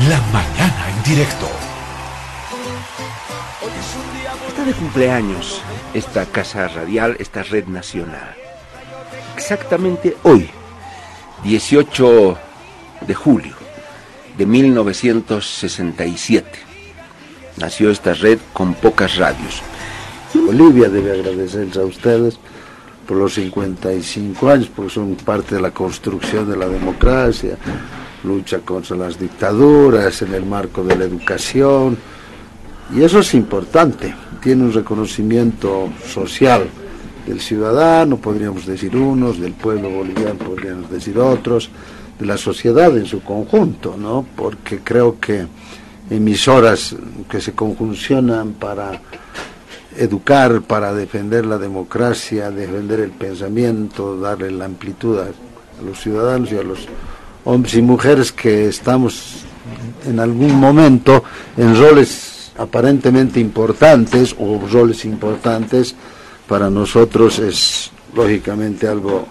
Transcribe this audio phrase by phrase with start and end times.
[0.00, 1.48] La mañana en directo.
[4.48, 5.62] Está de cumpleaños
[5.94, 8.34] esta casa radial, esta red nacional.
[9.36, 10.50] Exactamente hoy,
[11.44, 12.36] 18
[13.06, 13.54] de julio
[14.36, 16.50] de 1967,
[17.56, 19.62] nació esta red con pocas radios.
[20.34, 22.40] Bolivia debe agradecerles a ustedes
[23.06, 27.56] por los 55 años, porque son parte de la construcción de la democracia,
[28.24, 31.96] lucha contra las dictaduras en el marco de la educación,
[32.94, 36.66] y eso es importante, tiene un reconocimiento social
[37.26, 41.70] del ciudadano, podríamos decir unos, del pueblo boliviano podríamos decir otros,
[42.18, 44.24] de la sociedad en su conjunto, ¿no?
[44.36, 45.46] Porque creo que
[46.10, 46.94] emisoras
[47.28, 49.00] que se conjuncionan para
[49.96, 55.26] educar, para defender la democracia, defender el pensamiento, darle la amplitud a,
[55.84, 56.86] los ciudadanos y a los
[57.44, 59.44] hombres y mujeres que estamos
[60.06, 61.24] en algún momento
[61.56, 65.94] en roles aparentemente importantes o roles importantes,
[66.48, 69.26] para nosotros es lógicamente algo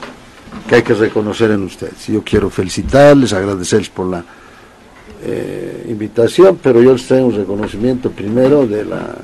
[0.67, 2.08] que hay que reconocer en ustedes.
[2.08, 4.25] Yo quiero felicitarles, agradecerles por la
[5.23, 9.16] eh, invitación, pero yo les traigo un reconocimiento primero de la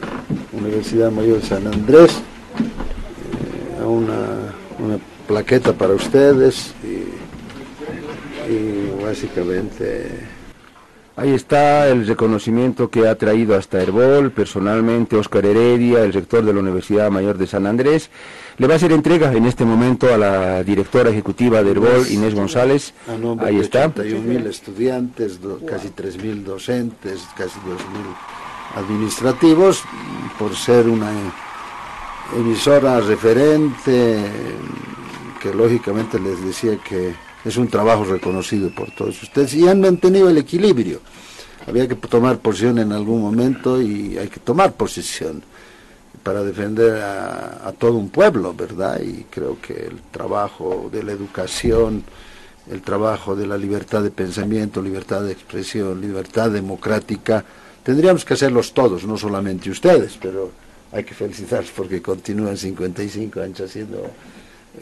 [0.53, 7.08] Universidad Mayor de San Andrés, eh, una, una, plaqueta para ustedes y,
[8.49, 10.09] y básicamente
[11.19, 16.53] Ahí está el reconocimiento que ha traído hasta Herbol, personalmente Oscar Heredia, el rector de
[16.53, 18.09] la Universidad Mayor de San Andrés.
[18.57, 22.33] Le va a hacer entrega en este momento a la directora ejecutiva de Herbol, Inés
[22.33, 22.93] González.
[23.41, 23.89] Ahí está.
[23.89, 27.75] mil estudiantes, casi casi mil docentes, casi mil
[28.77, 29.83] administrativos,
[30.37, 31.11] por ser una
[32.33, 34.23] emisora referente,
[35.41, 37.13] que lógicamente les decía que
[37.45, 41.01] es un trabajo reconocido por todos ustedes y han mantenido el equilibrio.
[41.67, 45.43] Había que tomar posición en algún momento y hay que tomar posición
[46.23, 48.99] para defender a, todo un pueblo, ¿verdad?
[49.01, 52.03] Y creo que el trabajo de la educación,
[52.69, 57.43] el trabajo de la libertad de pensamiento, libertad de expresión, libertad democrática,
[57.83, 60.51] tendríamos que hacerlos todos, no solamente ustedes, pero
[60.91, 64.11] hay que felicitarlos porque continúan 55 años haciendo...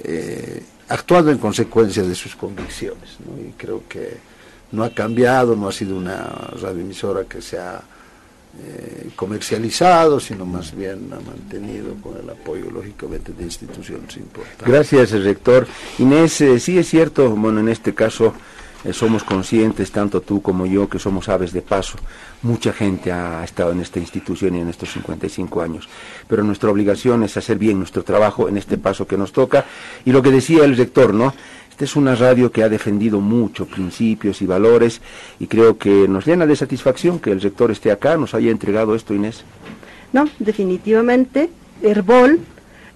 [0.03, 3.17] Eh, actuando en consecuencia de sus convicciones.
[3.39, 4.17] Y creo que
[4.71, 6.25] no ha cambiado, no ha sido una
[6.61, 7.81] radioemisora que se ha
[8.59, 14.67] eh, comercializado, sino más bien ha mantenido con el apoyo, lógicamente, de instituciones importantes.
[14.67, 15.67] Gracias, rector.
[15.99, 18.33] Inés, eh, sí es cierto, bueno, en este caso
[18.87, 21.97] eh, somos conscientes, tanto tú como yo, que somos aves de paso.
[22.41, 25.89] Mucha gente ha estado en esta institución y en estos 55 años,
[26.27, 29.65] pero nuestra obligación es hacer bien nuestro trabajo en este paso que nos toca.
[30.05, 31.33] Y lo que decía el rector, ¿no?
[31.69, 35.01] Esta es una radio que ha defendido mucho principios y valores
[35.37, 38.95] y creo que nos llena de satisfacción que el rector esté acá, nos haya entregado
[38.95, 39.43] esto, Inés.
[40.13, 41.49] No, definitivamente,
[41.83, 42.39] Herbol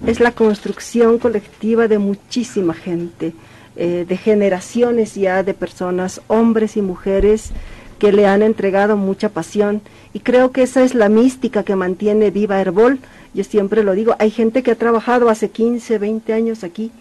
[0.08, 3.34] es la construcción colectiva de muchísima gente
[3.76, 7.52] eh, de generaciones ya de personas, hombres y mujeres,
[8.00, 9.82] que le han entregado mucha pasión.
[10.14, 13.00] Y creo que esa es la mística que mantiene viva Herbol.
[13.34, 16.92] Yo siempre lo digo, hay gente que ha trabajado hace 15, 20 años aquí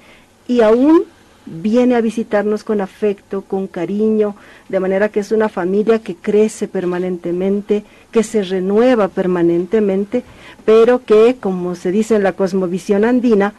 [0.47, 1.05] y aún
[1.47, 4.37] viene a visitarnos con afecto, con cariño,
[4.69, 10.23] de manera que es una familia que crece permanentemente, que se renueva permanentemente,
[10.65, 13.55] pero que, como se dice en la cosmovisión andina,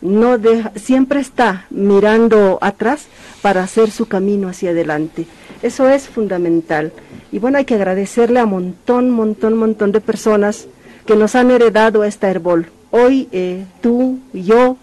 [0.00, 3.06] no deja, siempre está mirando atrás
[3.42, 5.26] para hacer su camino hacia adelante.
[5.62, 6.92] Eso es fundamental.
[7.32, 10.66] Y bueno, hay que agradecerle a montón, montón, montón de personas
[11.06, 12.66] que nos han heredado esta herbol.
[12.90, 14.76] Hoy eh, tú yo,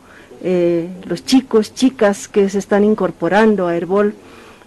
[0.44, 4.14] eh, los chicos, chicas que se están incorporando a Herbol,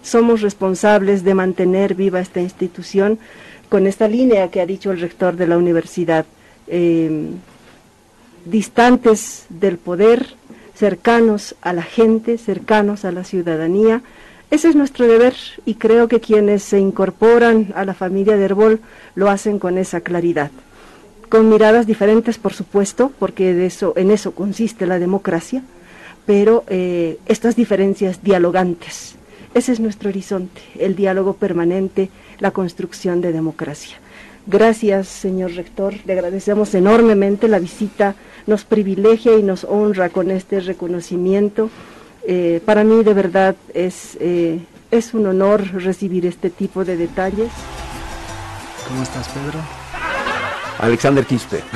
[0.03, 3.19] somos responsables de mantener viva esta institución
[3.69, 6.25] con esta línea que ha dicho el rector de la universidad.
[6.67, 7.29] Eh,
[8.45, 10.35] distantes del poder,
[10.81, 14.01] cercanos a la gente, cercanos a la ciudadanía.
[14.49, 18.79] Ese es nuestro deber y creo que quienes se incorporan a la familia de Herbol
[19.13, 20.49] lo hacen con esa claridad.
[21.29, 25.61] Con miradas diferentes, por supuesto, porque de eso, en eso consiste la democracia,
[26.25, 29.13] pero eh, estas diferencias dialogantes.
[29.53, 32.09] Ese es nuestro horizonte, el diálogo permanente,
[32.39, 33.97] la construcción de democracia.
[34.47, 35.93] Gracias, señor rector.
[36.05, 38.15] Le agradecemos enormemente la visita
[38.47, 41.69] nos privilegia y nos honra con este reconocimiento.
[42.27, 44.59] Eh, para mí de verdad es, eh,
[44.91, 47.51] es un honor recibir este tipo de detalles.
[48.87, 49.59] ¿Cómo estás, Pedro?
[50.79, 51.61] Alexander Quispe.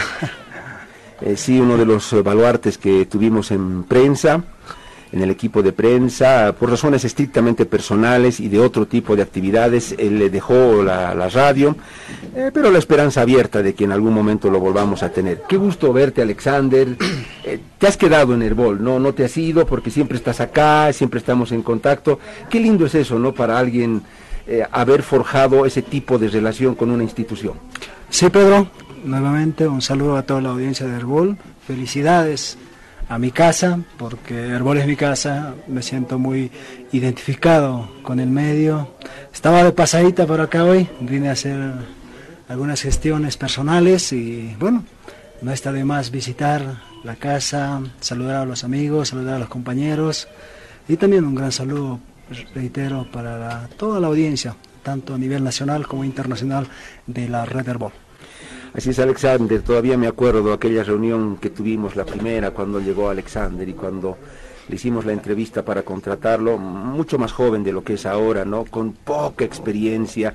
[1.22, 4.44] Eh, sí, uno de los baluartes que tuvimos en prensa.
[5.16, 9.96] En el equipo de prensa por razones estrictamente personales y de otro tipo de actividades.
[9.98, 11.76] Él le dejó la, radio,
[12.36, 15.44] eh, pero la esperanza abierta de que en algún momento lo volvamos a tener.
[15.48, 16.98] Qué gusto verte, Alexander.
[17.48, 19.00] Eh, te has quedado en Herbol, ¿no?
[19.00, 22.20] No te has ido porque siempre estás acá, siempre estamos en contacto.
[22.50, 23.36] Qué lindo es eso, ¿no?
[23.36, 24.02] Para alguien
[24.48, 27.54] eh, haber forjado ese tipo de relación con una institución.
[28.10, 28.68] Sí, Pedro,
[29.04, 31.38] nuevamente un saludo a toda la audiencia de Herbol.
[31.68, 32.58] Felicidades
[33.08, 36.52] a mi casa, porque Herbol es mi casa, me siento muy
[36.92, 38.96] identificado con el medio.
[39.34, 41.74] Estaba de pasadita por acá hoy, vine a hacer
[42.48, 44.84] algunas gestiones personales y bueno,
[45.42, 50.28] no está de más visitar la casa, saludar a los amigos, saludar a los compañeros
[50.88, 52.00] y también un gran saludo,
[52.54, 56.68] reitero, para toda la audiencia, tanto a nivel nacional como internacional
[57.06, 58.05] de la Red Herbol.
[58.76, 63.68] Así es, Alexander, todavía me acuerdo aquella reunión que tuvimos, la primera, cuando llegó Alexander
[63.68, 64.18] y cuando
[64.68, 68.66] le hicimos la entrevista para contratarlo, mucho más joven de lo que es ahora, ¿no?
[68.66, 70.34] Con poca experiencia,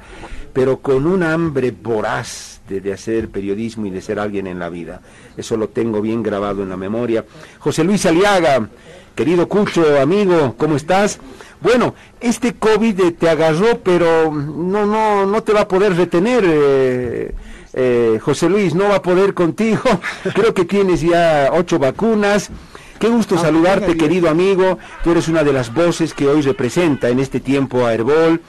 [0.55, 4.71] pero con un hambre voraz de, de, hacer periodismo y de ser alguien en la
[4.71, 5.03] vida.
[5.37, 7.27] Eso lo tengo bien grabado en la memoria.
[7.59, 8.71] José Luis Aliaga,
[9.15, 11.19] querido Cucho, amigo, ¿cómo estás?
[11.61, 16.43] Bueno, este COVID te agarró, pero no, no, no te va a poder retener.
[16.47, 17.35] Eh,
[17.73, 19.83] eh, José Luis no va a poder contigo.
[20.35, 22.51] Creo que tienes ya ocho vacunas.
[22.99, 24.79] Qué gusto ah, saludarte, querido amigo.
[25.03, 28.43] Tú eres una de las voces que hoy representa en este tiempo a Herbol.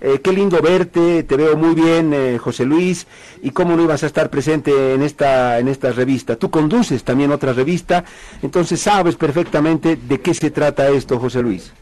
[0.00, 3.08] Eh, qué lindo verte, te veo muy bien, eh, José Luis,
[3.42, 6.36] y cómo no ibas a estar presente en esta, en esta revista.
[6.36, 8.04] Tú conduces también otra revista,
[8.40, 11.72] entonces sabes perfectamente de qué se trata esto, José Luis.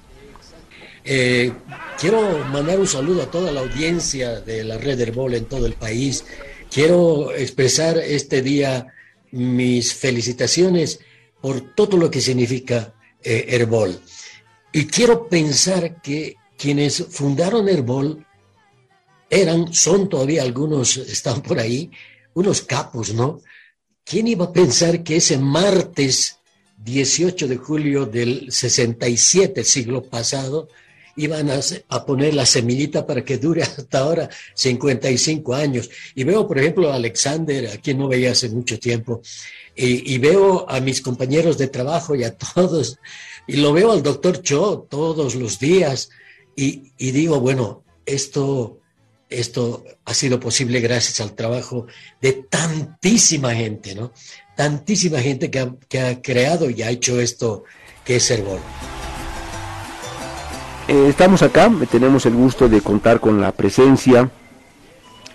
[1.05, 5.75] quiero mandar un saludo a toda la audiencia de la red Herbol en todo el
[5.75, 6.25] país
[6.71, 8.93] Quiero expresar este día
[9.33, 11.01] mis felicitaciones
[11.41, 14.01] por todo lo que significa eh, Herbol.
[14.73, 18.27] Y quiero pensar que quienes fundaron Herbol
[19.29, 21.91] eran, son todavía algunos, están por ahí,
[22.35, 23.41] unos capos, ¿no?
[24.05, 26.39] ¿Quién iba a pensar que ese martes
[26.79, 30.69] 18 de julio del 67, siglo pasado,
[31.17, 35.91] iban a, poner la semillita para que dure hasta ahora 55 años.
[36.15, 39.23] Y veo, por ejemplo, a Alexander, a quien no veía hace mucho tiempo,
[39.75, 42.99] y, veo a mis compañeros de trabajo y a todos,
[43.47, 46.09] y lo veo al doctor Cho todos los días,
[46.55, 48.79] y, digo, bueno, esto,
[49.29, 51.87] esto ha sido posible gracias al trabajo
[52.23, 54.13] de tantísima gente, ¿no?
[54.57, 57.65] Tantísima gente que ha, que ha creado y ha hecho esto
[58.07, 58.61] que es Herbol.
[60.89, 64.31] Eh, estamos acá, tenemos el gusto de contar con la presencia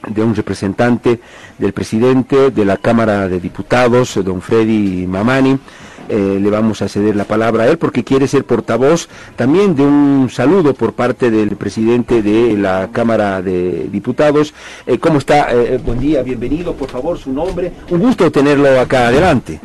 [0.07, 1.19] de un representante
[1.57, 5.59] del presidente de la Cámara de Diputados, don Freddy Mamani.
[6.07, 9.83] Eh, le vamos a ceder la palabra a él porque quiere ser portavoz también de
[9.83, 14.53] un saludo por parte del presidente de la Cámara de Diputados.
[14.87, 15.49] Eh, ¿Cómo está?
[15.83, 17.73] buen día, bienvenido, por favor, su nombre.
[17.89, 19.59] Un gusto tenerlo acá adelante.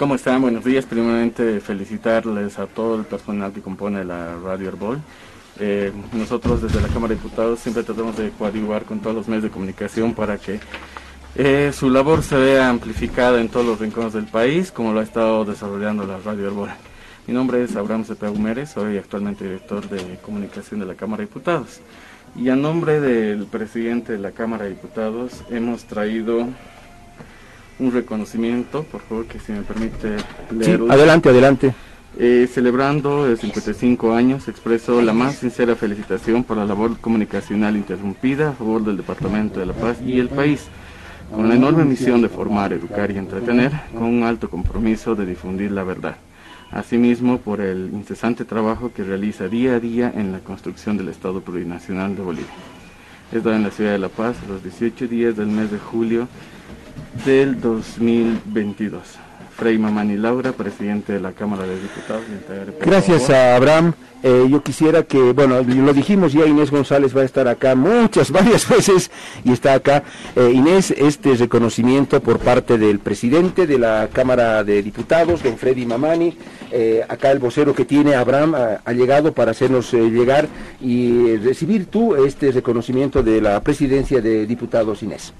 [0.00, 0.40] ¿Cómo están?
[0.40, 0.86] Buenos días.
[0.86, 4.98] Primeramente felicitarles a todo el personal que compone la Radio Herbol.
[5.58, 9.42] Eh, nosotros desde la Cámara de Diputados siempre tratamos de coadyuvar con todos los medios
[9.42, 10.58] de comunicación para que
[11.34, 15.02] eh, su labor se vea amplificada en todos los rincones del país, como lo ha
[15.02, 16.70] estado desarrollando la Radio Herbol.
[17.26, 21.26] Mi nombre es Abraham Cepeda Humérez, soy actualmente director de comunicación de la Cámara de
[21.26, 21.82] Diputados.
[22.36, 26.48] Y a nombre del presidente de la Cámara de Diputados hemos traído
[27.80, 30.16] un reconocimiento, por favor, que si me permite
[30.50, 30.92] leerlo.
[30.92, 31.74] adelante, adelante.
[32.18, 38.50] Eh, celebrando el 55 años, expreso la más sincera felicitación por la labor comunicacional interrumpida
[38.50, 40.66] a favor del Departamento de la Paz y el país,
[41.34, 45.70] con la enorme misión de formar, educar y entretener, con un alto compromiso de difundir
[45.70, 46.16] la verdad.
[46.72, 51.40] Asimismo, por el incesante trabajo que realiza día a día en la construcción del Estado
[51.40, 52.52] Plurinacional de Bolivia.
[53.32, 56.28] Esto en la ciudad de La Paz, los 18 días del mes de julio
[57.24, 59.02] del 2022.
[59.60, 62.24] Frei Mamani Laura, presidente de la Cámara de Diputados.
[62.80, 63.92] Gracias a Abraham.
[64.22, 68.30] Eh, yo quisiera que, bueno, lo dijimos ya, Inés González va a estar acá muchas,
[68.32, 69.10] varias veces
[69.44, 70.02] y está acá.
[70.34, 75.84] Eh, Inés, este reconocimiento por parte del presidente de la Cámara de Diputados, don Freddy
[75.84, 76.36] Mamani,
[76.70, 80.48] eh, acá el vocero que tiene Abraham ha, llegado para hacernos llegar
[80.80, 85.34] y recibir tú este reconocimiento de la presidencia de diputados, Inés.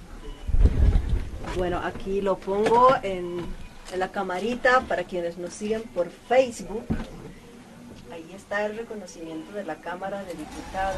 [1.60, 3.44] Bueno, aquí lo pongo en,
[3.94, 6.86] la camarita para quienes nos siguen por Facebook.
[8.10, 10.96] Ahí está el reconocimiento de la Cámara de Diputados.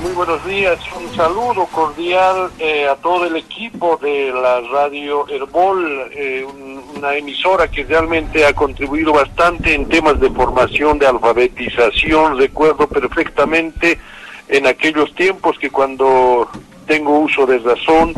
[0.00, 6.08] Muy buenos días, un saludo cordial eh, a todo el equipo de la radio Herbol,
[6.12, 6.46] eh,
[6.94, 12.38] una emisora que realmente ha contribuido bastante en temas de formación, de alfabetización.
[12.38, 13.98] Recuerdo perfectamente
[14.46, 16.48] en aquellos tiempos que cuando
[16.86, 18.14] tengo uso de razón,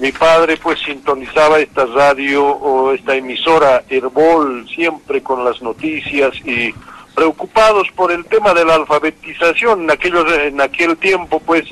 [0.00, 6.74] mi padre pues sintonizaba esta radio o esta emisora Herbol siempre con las noticias y
[7.14, 9.82] preocupados por el tema de la alfabetización.
[9.82, 11.64] En, aquellos, en aquel tiempo, pues,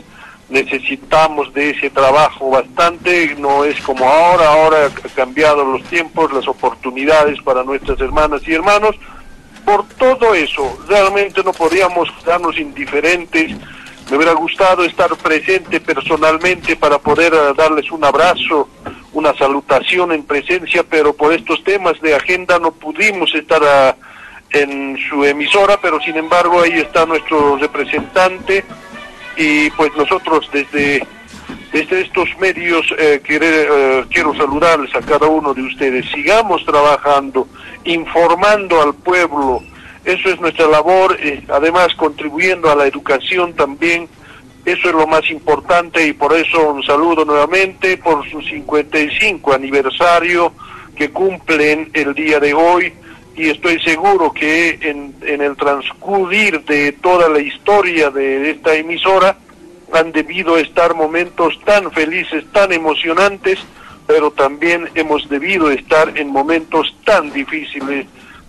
[0.50, 6.46] necesitamos de ese trabajo bastante, no es como ahora, ahora ha cambiado los tiempos, las
[6.46, 8.94] oportunidades para nuestras hermanas y hermanos.
[9.64, 13.54] Por todo eso, realmente no podíamos quedarnos indiferentes.
[14.10, 18.68] Me hubiera gustado estar presente personalmente para poder eh, darles un abrazo,
[19.12, 23.96] una salutación en presencia, pero por estos temas de agenda no pudimos estar a
[24.50, 28.64] en su emisora, pero sin embargo ahí está nuestro representante
[29.36, 31.06] y pues nosotros desde,
[31.72, 36.06] desde estos medios eh, eh, quiero saludarles a cada uno de ustedes.
[36.10, 37.46] Sigamos trabajando,
[37.84, 39.62] informando al pueblo,
[40.04, 44.08] eso es nuestra labor, eh, además contribuyendo a la educación también.
[44.64, 50.52] Eso es lo más importante y por eso un saludo nuevamente por su 55 aniversario
[50.94, 52.92] que cumplen el día de hoy
[53.34, 59.36] y estoy seguro que en, en, el transcurrir de toda la historia de esta emisora
[59.92, 63.58] han debido estar momentos tan felices, tan emocionantes,
[64.06, 68.06] pero también hemos debido estar en momentos tan difíciles,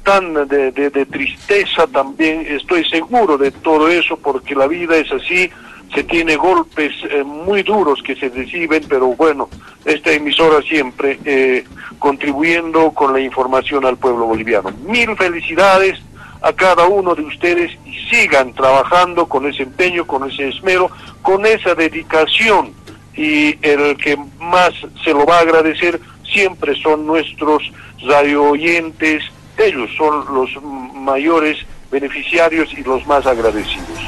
[0.10, 2.44] tan de, tristeza también.
[2.50, 5.52] Estoy seguro de todo eso porque la vida es así,
[5.94, 9.50] se tiene golpes eh, muy duros que se reciben, pero bueno,
[9.86, 11.64] esta emisora siempre eh,
[12.00, 14.72] contribuyendo con la información al pueblo boliviano.
[14.88, 16.00] Mil felicidades
[16.42, 20.90] a cada uno de ustedes y sigan trabajando con ese empeño, con ese esmero,
[21.22, 22.74] con esa dedicación
[23.16, 24.72] y el que más
[25.04, 27.62] se lo va a agradecer siempre son nuestros
[28.08, 29.24] radio oyentes,
[29.60, 30.50] ellos son los
[30.94, 34.00] mayores beneficiarios y los más agradecidos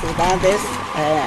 [0.00, 0.60] felicidades
[0.96, 1.20] eh,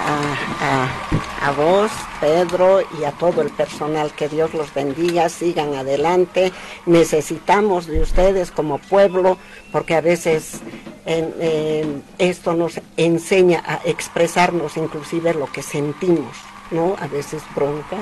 [1.41, 4.11] a, vos, Pedro, y a todo el personal.
[4.13, 6.51] Que Dios los bendiga, sigan adelante.
[6.85, 9.37] Necesitamos de ustedes como pueblo,
[9.71, 10.61] porque a veces
[12.17, 16.37] esto nos enseña a expresarnos inclusive lo que sentimos.
[16.69, 16.95] ¿no?
[16.99, 17.97] A veces bronca,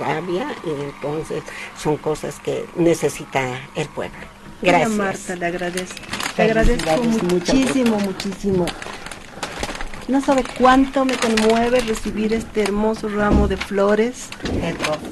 [0.00, 1.42] rabia, y entonces
[1.76, 4.33] son cosas que necesita el pueblo.
[4.62, 4.90] Gracias.
[4.90, 5.98] Marta, le agradezco.
[6.36, 8.66] Le agradezco muchísimo, muchísimo
[10.08, 14.28] no sabe cuánto me conmueve recibir este hermoso ramo de flores.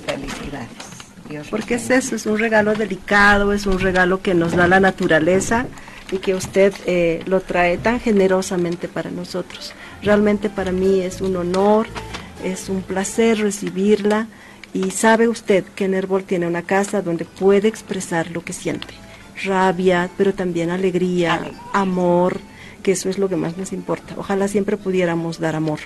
[0.06, 1.49] felicidades.
[1.50, 5.66] Porque es eso, es un regalo delicado, es un regalo que nos da la naturaleza
[6.11, 9.72] y que usted eh, lo trae tan generosamente para nosotros.
[10.02, 11.87] Realmente para mí es un honor,
[12.44, 14.26] es un placer recibirla
[14.75, 18.92] y sabe usted que Nerbol tiene una casa donde puede expresar lo que siente,
[19.44, 21.40] rabia, pero también alegría,
[21.72, 22.40] amor,
[22.82, 24.14] que eso es lo que más nos importa.
[24.16, 25.78] Ojalá siempre pudiéramos dar amor.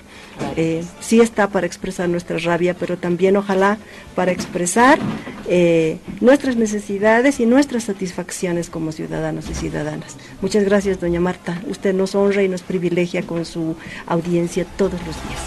[0.55, 3.77] Eh, sí está para expresar nuestra rabia, pero también ojalá
[4.15, 4.99] para expresar
[5.47, 10.17] eh, nuestras necesidades y nuestras satisfacciones como ciudadanos y ciudadanas.
[10.41, 11.61] Muchas gracias, doña Marta.
[11.69, 13.75] Usted nos honra y nos privilegia con su
[14.07, 15.41] audiencia todos los días.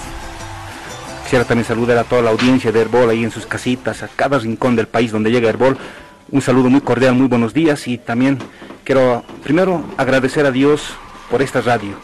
[1.25, 4.39] Quisiera también saludar a toda la audiencia de Herbol ahí en sus casitas, a cada
[4.39, 5.79] rincón del país donde llega Herbol.
[6.33, 8.39] Un saludo muy cordial, muy buenos días y también
[8.85, 10.95] quiero primero agradecer a Dios
[11.29, 11.95] por esta radio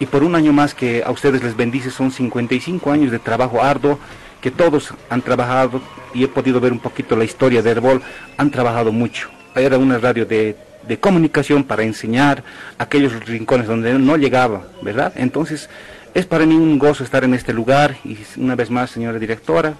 [0.00, 1.90] y por un año más que a ustedes les bendice.
[1.90, 3.98] Son 55 años de trabajo arduo
[4.40, 5.82] que todos han trabajado
[6.14, 8.00] y he podido ver un poquito la historia de Herbol.
[8.38, 9.28] Han trabajado mucho.
[9.54, 10.56] Era una radio de,
[10.88, 12.42] de comunicación para enseñar
[12.78, 15.12] aquellos rincones donde no llegaba, ¿verdad?
[15.14, 15.68] Entonces
[16.14, 19.74] es para mí un gozo estar en este lugar y una vez más, señora directora,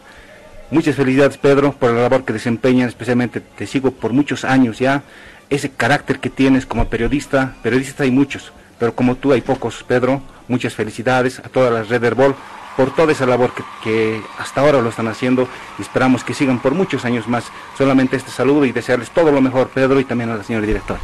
[0.71, 5.02] muchas felicidades Pedro por la labor que desempeñan, especialmente te sigo por muchos años ya,
[5.50, 10.23] ese carácter que tienes como periodista, periodistas hay muchos, pero como tú hay pocos, Pedro.
[10.47, 12.35] Muchas felicidades a toda la red Herbol
[12.76, 13.52] por toda esa labor
[13.83, 17.44] que, hasta ahora lo están haciendo y esperamos que sigan por muchos años más.
[17.78, 21.00] Solamente este saludo y desearles todo lo mejor, Pedro, y también a la señora directora.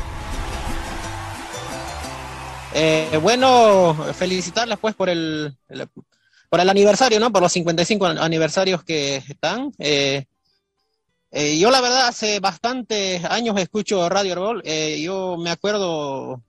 [2.72, 5.56] Eh, bueno, felicitarlas pues por el,
[6.50, 7.32] por el aniversario, ¿no?
[7.32, 9.72] Por los 55 aniversarios que están.
[9.78, 10.26] Eh,
[11.30, 14.62] eh, yo la verdad hace bastantes años escucho Radio Herbol.
[14.98, 16.42] yo me acuerdo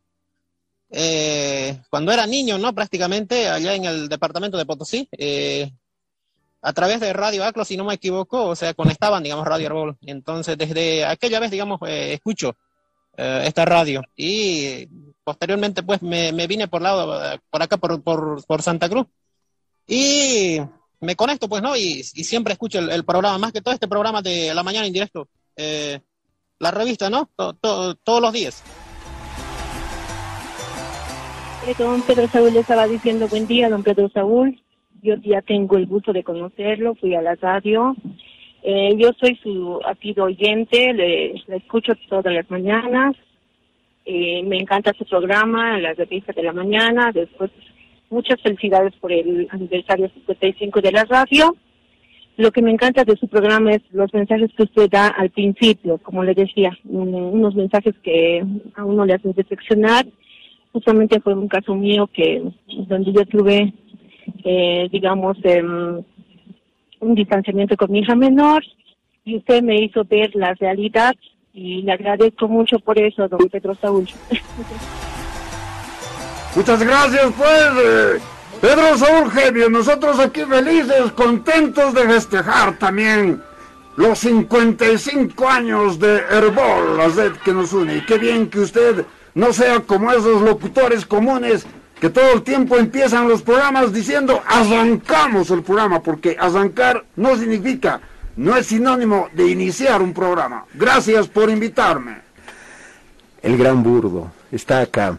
[0.91, 2.75] eh, cuando era niño, ¿no?
[2.75, 5.71] Prácticamente allá en el departamento de Potosí, eh,
[6.61, 9.97] a través de Radio Aclo, si no me equivoco, o sea, conectaban, digamos, Radio Arbol.
[10.01, 12.55] Entonces, desde aquella vez, digamos, eh, escucho
[13.17, 14.87] esta radio y
[15.23, 19.05] posteriormente, pues, me, vine por lado, por acá, por, Santa Cruz.
[19.87, 20.59] Y
[20.99, 21.75] me conecto, pues, ¿no?
[21.75, 25.27] Y, siempre escucho el, programa, más que todo este programa de la mañana en directo,
[25.55, 25.99] eh,
[26.59, 27.29] la revista, ¿no?
[27.35, 28.63] todos los días.
[31.77, 34.59] Don Pedro Saúl le estaba diciendo buen día, don Pedro Saúl.
[35.01, 37.95] Yo ya tengo el gusto de conocerlo, fui a la radio.
[38.63, 43.15] Eh, yo soy su asido oyente, le, escucho todas las mañanas.
[44.05, 47.11] Eh, me encanta su programa, la revista de la mañana.
[47.11, 47.51] Después,
[48.11, 51.55] muchas felicidades por el aniversario 55 de la radio.
[52.37, 55.97] Lo que me encanta de su programa es los mensajes que usted da al principio,
[55.97, 58.43] como le decía, unos mensajes que
[58.75, 60.05] a uno le hacen reflexionar.
[60.71, 62.41] Justamente fue un caso mío que
[62.87, 63.73] donde yo tuve,
[64.43, 66.01] eh, digamos, em,
[66.99, 68.63] un distanciamiento con mi hija menor
[69.25, 71.13] y usted me hizo ver la realidad
[71.53, 74.07] y le agradezco mucho por eso, don Pedro Saúl.
[76.55, 77.69] Muchas gracias, pues.
[77.77, 78.19] Eh,
[78.61, 83.41] Pedro Saúl Genio, nosotros aquí felices, contentos de festejar también
[83.95, 87.97] los 55 años de Herbol, la sed que nos une.
[87.97, 91.65] Y qué bien que usted no sea como esos locutores comunes
[91.99, 98.01] que todo el tiempo empiezan los programas diciendo arrancamos el programa, porque arrancar no significa,
[98.35, 100.65] no es sinónimo de iniciar un programa.
[100.73, 102.21] Gracias por invitarme.
[103.41, 105.17] El gran burdo está acá.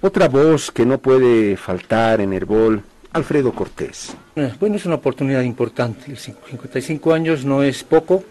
[0.00, 4.16] Otra voz que no puede faltar en Herbol, Alfredo Cortés.
[4.36, 6.14] Eh, bueno, es una oportunidad importante.
[6.14, 8.22] 55 años no es poco.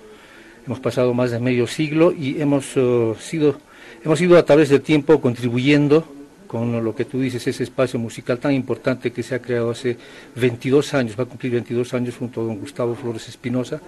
[0.66, 3.58] Hemos pasado más de medio siglo y hemos eh, sido,
[4.02, 6.08] hemos ido a través del tiempo contribuyendo
[6.48, 9.98] con lo que tú dices, ese espacio musical tan importante que se ha creado hace
[10.38, 13.82] 22 años, va a cumplir 22 años junto a don Gustavo Flores Espinosa,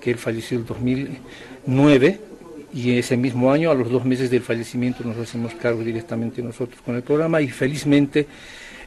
[0.00, 2.20] que él falleció en 2009
[2.72, 6.80] y ese mismo año, a los dos meses del fallecimiento, nos hacemos cargo directamente nosotros
[6.82, 8.26] con el programa y felizmente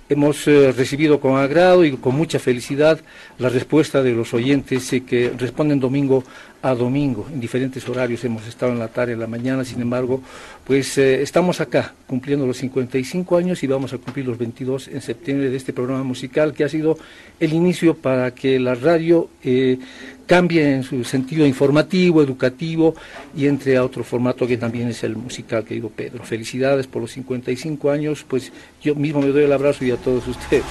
[0.09, 2.99] hemos eh, recibido con agrado y con mucha felicidad
[3.37, 6.23] la respuesta de los oyentes eh, que responden domingo
[6.61, 10.21] a domingo, en diferentes horarios, hemos estado en la tarde, en la mañana, sin embargo,
[10.65, 15.01] pues eh, estamos acá cumpliendo los 55 años y vamos a cumplir los 22 en
[15.01, 16.97] septiembre de este programa musical que ha sido
[17.39, 19.79] el inicio para que la radio eh,
[20.25, 22.93] cambie en su sentido informativo, educativo
[23.35, 26.23] y entre a otro formato que también es el musical, querido Pedro.
[26.23, 30.27] Felicidades por los 55 años, pues yo mismo me doy el abrazo y a todos
[30.27, 30.65] ustedes.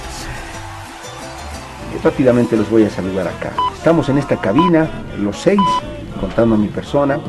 [2.03, 3.51] Rápidamente los voy a saludar acá.
[3.73, 5.59] Estamos en esta cabina, los seis,
[6.21, 7.19] contando a mi persona.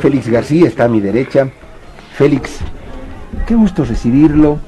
[0.00, 1.48] Félix García está a mi derecha.
[2.14, 2.58] Félix,
[3.46, 4.58] qué gusto recibirlo.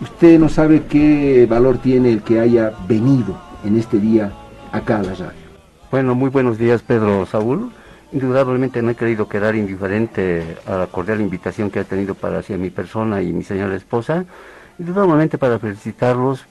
[0.00, 4.32] Usted no sabe qué valor tiene el que haya venido en este día
[4.72, 5.44] acá a la radio.
[5.92, 7.70] Bueno, muy buenos días, Pedro Saúl.
[8.12, 12.58] Indudablemente no he querido quedar indiferente a la cordial invitación que ha tenido para hacia
[12.58, 14.24] mi persona y mi señora esposa.
[14.80, 16.44] Indudablemente para felicitarlos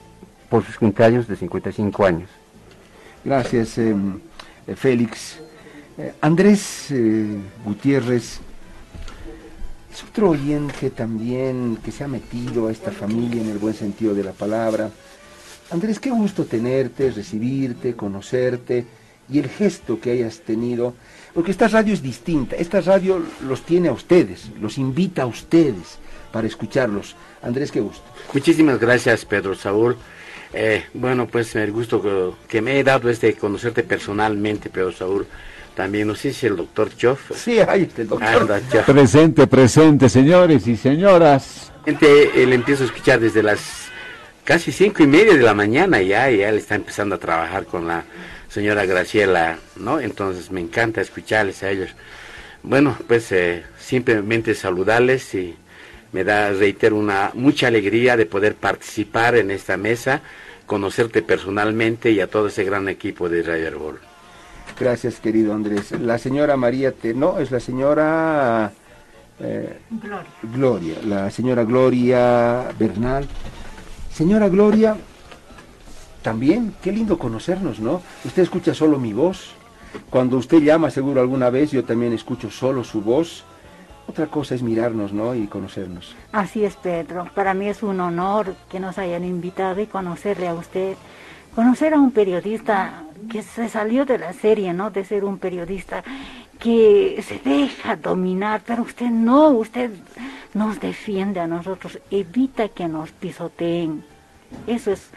[0.54, 2.30] por sus cumpleaños de 55 años.
[3.26, 4.20] Gracias, em,
[4.68, 5.40] eh, Félix.
[5.98, 8.40] Eh, Andrés eh, Gutiérrez
[9.92, 14.14] es otro oyente también que se ha metido a esta familia en el buen sentido
[14.14, 14.92] de la palabra.
[15.72, 18.86] Andrés, qué gusto tenerte, recibirte, conocerte
[19.32, 20.94] y el gesto que hayas tenido,
[21.34, 25.98] porque esta radio es distinta, esta radio los tiene a ustedes, los invita a ustedes
[26.32, 27.16] para escucharlos.
[27.42, 28.04] Andrés, qué gusto.
[28.32, 29.98] Muchísimas gracias, Pedro Saúl.
[30.54, 35.26] Eh, bueno, pues el gusto que, me he dado es de conocerte personalmente, Pedro Saúl.
[35.76, 37.32] También, no sé si el doctor Choff.
[37.36, 38.62] Sí, hay el doctor.
[38.86, 41.72] Presente, presente, señores y señoras.
[41.84, 43.90] Gente, le empiezo a escuchar desde las
[44.44, 47.66] casi cinco y media de la mañana ya, y ya él está empezando a trabajar
[47.66, 48.04] con la
[48.50, 50.00] señora Graciela, ¿no?
[50.00, 51.90] Entonces me encanta escucharles a ellos.
[52.62, 55.56] Bueno, pues eh, simplemente saludarles y
[56.12, 60.22] me da, reitero, una mucha alegría de poder participar en esta mesa
[60.66, 64.00] conocerte personalmente y a todo ese gran equipo de Radio Herbol.
[64.80, 65.92] Gracias, querido Andrés.
[65.92, 67.14] La señora María Te...
[67.14, 68.72] No, es la señora...
[69.40, 70.30] Eh, Gloria.
[70.44, 73.28] Gloria, la señora Gloria Bernal.
[74.14, 74.96] Señora Gloria,
[76.22, 78.02] también, qué lindo conocernos, ¿no?
[78.24, 79.52] Usted escucha solo mi voz.
[80.10, 83.44] Cuando usted llama, seguro alguna vez, yo también escucho solo su voz.
[84.08, 85.34] Otra cosa es mirarnos, ¿no?
[85.34, 86.16] Y conocernos.
[86.32, 87.30] Así es, Pedro.
[87.34, 90.96] Para mí es un honor que nos hayan invitado y conocerle a usted.
[91.56, 94.92] Conocer a un periodista que se salió de la serie, ¿no?
[94.92, 96.04] De ser un periodista
[96.60, 99.92] que se deja dominar, pero usted no, usted
[100.54, 104.04] nos defiende a nosotros, evita que nos pisoteen.
[104.68, 105.10] Eso es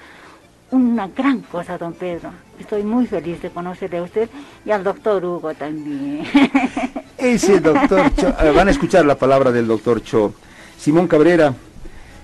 [0.70, 2.30] una gran cosa, don Pedro.
[2.58, 4.28] Estoy muy feliz de conocerle a usted
[4.64, 6.24] y al doctor Hugo también.
[7.26, 10.32] Ese doctor Cho, eh, van a escuchar la palabra del doctor Cho.
[10.78, 11.52] Simón Cabrera,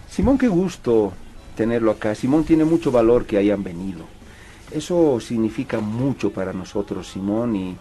[0.08, 1.12] Simón, qué gusto
[1.56, 2.14] tenerlo acá.
[2.14, 4.04] Simón tiene mucho valor que hayan venido.
[4.70, 7.76] Eso significa mucho para nosotros, Simón, y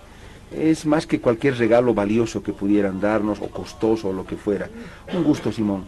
[0.51, 4.67] es más que cualquier regalo valioso que pudieran darnos, o costoso, o lo que fuera.
[5.13, 5.85] Un gusto, Simón.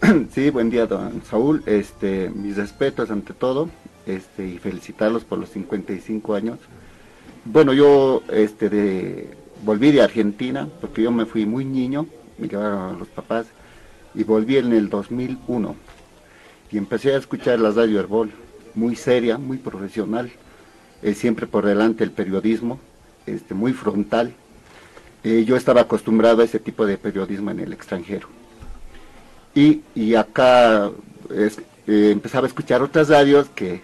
[0.34, 1.62] Sí, buen día, don Saúl.
[1.64, 3.70] Este, mis respetos ante todo,
[4.04, 6.58] este, y felicitarlos por los 55 años.
[7.44, 12.06] Bueno, yo este, de, volví de Argentina, porque yo me fui muy niño,
[12.38, 13.46] me llevaron los papás,
[14.14, 15.76] y volví en el 2001.
[16.72, 18.30] Y empecé a escuchar la radio Herbol,
[18.74, 20.30] muy seria, muy profesional,
[21.02, 22.78] eh, siempre por delante el periodismo,
[23.26, 24.32] este, muy frontal.
[25.24, 28.28] Eh, yo estaba acostumbrado a ese tipo de periodismo en el extranjero.
[29.54, 30.90] Y, y acá
[31.30, 31.50] eh,
[31.86, 33.82] empezaba a escuchar otras radios que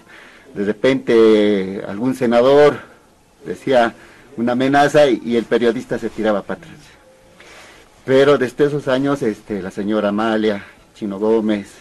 [0.55, 2.79] de repente algún senador
[3.45, 3.95] decía
[4.37, 6.79] una amenaza y, el periodista se tiraba para atrás.
[8.05, 11.73] Pero desde esos años, este, la señora Amalia, Chino Gómez,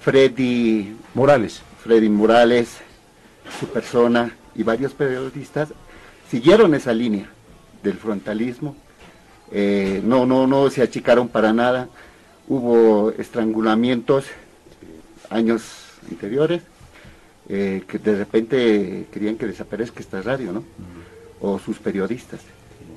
[0.00, 2.78] Freddy Morales, Freddy Morales,
[3.60, 5.68] su persona y varios periodistas
[6.30, 7.28] siguieron esa línea
[7.82, 8.74] del frontalismo.
[9.52, 11.88] Eh, no, no, no se achicaron para nada.
[12.48, 14.24] Hubo estrangulamientos
[15.30, 15.62] años
[16.10, 16.62] anteriores
[17.48, 20.64] eh, que de repente querían que desaparezca esta radio, ¿no?
[21.42, 22.40] O sus periodistas.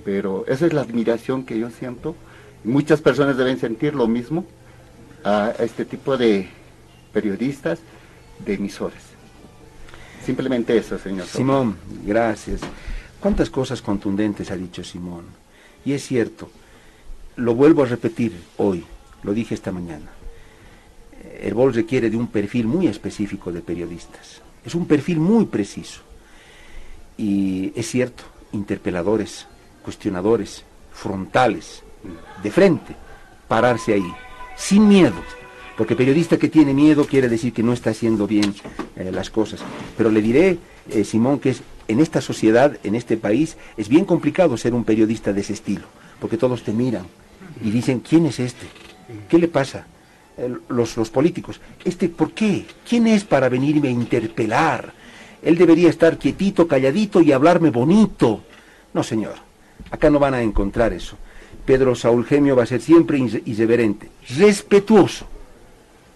[0.05, 2.15] Pero esa es la admiración que yo siento.
[2.63, 4.45] muchas personas deben sentir lo mismo
[5.23, 6.47] a este tipo de
[7.11, 7.79] periodistas,
[8.45, 9.01] de emisores.
[10.25, 11.27] Simplemente eso, señor.
[11.27, 12.61] Simón, gracias.
[13.19, 15.25] ¿Cuántas cosas contundentes ha dicho Simón?
[15.83, 16.49] Y es cierto,
[17.35, 18.83] lo vuelvo a repetir hoy,
[19.23, 20.11] lo dije esta mañana.
[21.41, 24.41] El BOL requiere de un perfil muy específico de periodistas.
[24.63, 26.01] Es un perfil muy preciso.
[27.17, 28.23] Y es cierto,
[28.55, 29.47] interpeladores,
[29.83, 31.83] cuestionadores, frontales,
[32.41, 32.95] de frente,
[33.47, 34.11] pararse ahí,
[34.55, 35.15] sin miedo.
[35.77, 38.55] Porque periodista que tiene miedo quiere decir que no está haciendo bien
[38.95, 39.59] eh, las cosas.
[39.97, 40.57] Pero le diré,
[40.89, 44.85] eh, Simón, que es, en esta sociedad, en este país, es bien complicado ser un
[44.85, 45.85] periodista de ese estilo.
[46.19, 47.05] Porque todos te miran
[47.61, 48.67] y dicen, ¿quién es este?
[49.29, 49.85] ¿Qué le pasa?
[50.67, 51.59] los, los políticos.
[51.83, 52.65] Este, ¿por qué?
[52.87, 54.93] ¿Quién es para venirme a interpelar?
[55.45, 58.41] Él debería estar quietito, calladito y hablarme bonito.
[58.93, 59.35] No, señor.
[59.91, 61.15] Acá no van a encontrar eso.
[61.65, 65.25] Pedro Saúl Gemio va a ser siempre irreverente, respetuoso,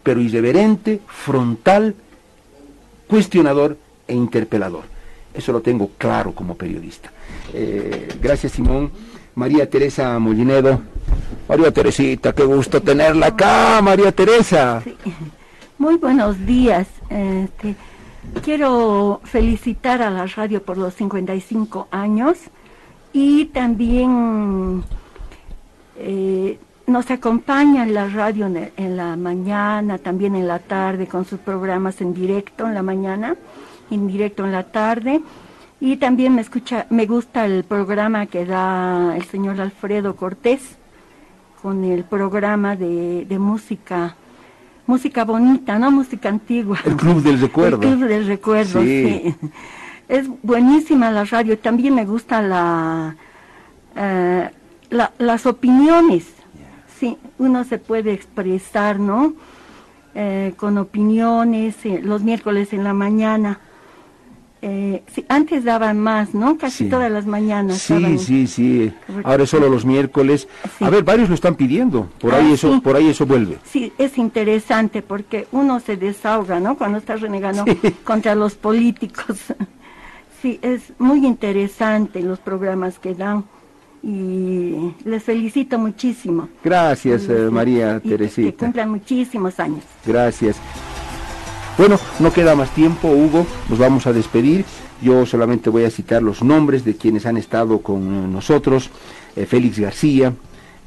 [0.04, 1.96] pero irreverente, frontal,
[3.08, 4.84] cuestionador e interpelador.
[5.34, 7.12] Eso lo tengo claro como periodista.
[7.54, 8.92] Eh, gracias, Simón.
[9.36, 10.82] María Teresa Mollinedo.
[11.48, 14.84] María Teresita, qué gusto tenerla acá, María Teresa.
[15.78, 16.88] Muy buenos días.
[17.10, 17.76] Este,
[18.44, 22.38] quiero felicitar a la radio por los 55 años
[23.14, 24.84] y también
[25.98, 31.40] eh, nos acompaña en la radio en, la mañana, también en la tarde con sus
[31.40, 33.36] programas en directo en la mañana,
[33.92, 35.22] en directo en la tarde.
[35.80, 40.78] Y también me escucha, me gusta el programa que da el señor Alfredo Cortés
[41.62, 44.16] con el programa de, música,
[44.90, 46.80] música bonita, no música antigua.
[46.84, 47.76] El Club del Recuerdo.
[47.76, 49.36] El Club del Recuerdo, sí.
[50.08, 51.60] Es buenísima la radio.
[51.60, 53.16] También me gusta la,
[53.96, 54.50] eh,
[54.90, 56.26] las opiniones.
[57.00, 59.34] Sí, uno se puede expresar, ¿no?
[60.16, 63.60] Eh, con opiniones eh, los miércoles en la mañana.
[64.62, 66.58] Eh, sí, antes daban más, ¿no?
[66.58, 67.78] Casi todas las mañanas.
[67.78, 68.94] Sí, sí, sí.
[69.24, 70.48] Ahora es solo los miércoles.
[70.82, 72.10] A ver, varios lo están pidiendo.
[72.20, 73.58] Por ahí ah, eso, por ahí eso vuelve.
[73.64, 76.78] Sí, es interesante porque uno se desahoga, ¿no?
[76.78, 77.64] Cuando está renegando
[78.04, 79.38] contra los políticos.
[80.42, 83.46] sí, es muy interesante los programas que dan
[84.02, 86.50] y les felicito muchísimo.
[86.64, 88.52] Gracias, eh, María Teresita.
[88.52, 89.84] Que cumplan muchísimos años.
[90.06, 90.58] Gracias.
[91.80, 94.66] Bueno, no queda más tiempo, Hugo, nos vamos a despedir.
[95.02, 98.90] Yo solamente voy a citar los nombres de quienes han estado con nosotros.
[99.34, 100.34] Eh, Félix García,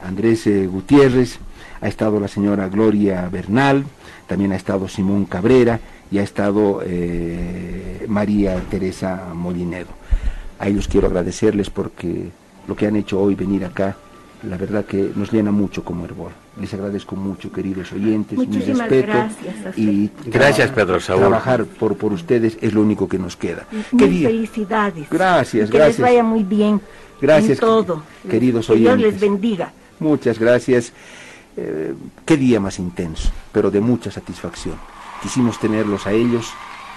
[0.04, 1.38] Andrés eh, Gutiérrez,
[1.80, 3.86] ha estado la señora Gloria Bernal,
[4.26, 9.88] también ha estado Simón Cabrera y ha estado eh, María Teresa Molinedo.
[10.58, 12.28] A ellos quiero agradecerles porque
[12.68, 13.96] lo que han hecho hoy, venir acá,
[14.42, 16.41] la verdad que nos llena mucho como Herbol.
[16.60, 19.06] Les agradezco mucho, queridos oyentes, mi respeto.
[19.06, 21.20] Gracias y gracias, Pedro Saúl.
[21.20, 23.66] Trabajar por, por ustedes es lo único que nos queda.
[23.92, 25.08] Muy felicidades.
[25.08, 25.98] Gracias, que gracias.
[25.98, 26.80] les vaya muy bien.
[27.20, 28.02] Gracias, todo.
[28.28, 28.98] queridos que oyentes.
[28.98, 29.72] Dios les bendiga.
[29.98, 30.92] Muchas gracias.
[31.56, 31.94] Eh,
[32.26, 34.76] qué día más intenso, pero de mucha satisfacción.
[35.22, 36.52] Quisimos tenerlos a ellos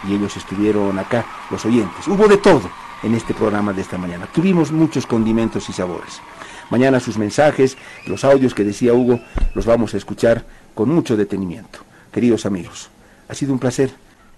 [0.08, 2.08] y ellos estuvieron acá, los oyentes.
[2.08, 2.70] Hubo de todo
[3.04, 4.28] en este programa de esta mañana.
[4.28, 6.22] Tuvimos muchos condimentos y sabores.
[6.70, 9.20] Mañana sus mensajes, los audios que decía Hugo,
[9.54, 11.80] los vamos a escuchar con mucho detenimiento.
[12.12, 12.90] Queridos amigos,
[13.28, 13.92] ha sido un placer.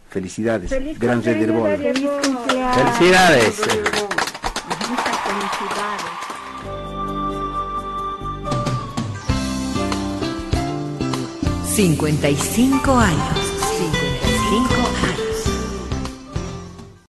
[0.09, 0.71] Felicidades.
[0.99, 1.77] Gran Red del Bono.
[1.77, 3.55] Felicidades.
[3.55, 3.55] Felicidades.
[11.65, 13.47] Cincuenta y cinco años.
[14.47, 14.86] 55 años.